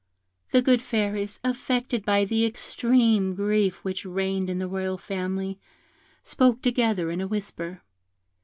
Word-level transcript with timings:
The 0.51 0.63
good 0.63 0.81
Fairies, 0.81 1.39
affected 1.43 2.03
by 2.03 2.25
the 2.25 2.43
extreme 2.43 3.35
grief 3.35 3.83
which 3.83 4.03
reigned 4.03 4.49
in 4.49 4.57
the 4.57 4.67
royal 4.67 4.97
family, 4.97 5.59
spoke 6.23 6.63
together 6.63 7.11
in 7.11 7.21
a 7.21 7.27
whisper. 7.27 7.83